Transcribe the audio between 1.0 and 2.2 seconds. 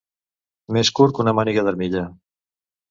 curt que una màniga d'armilla.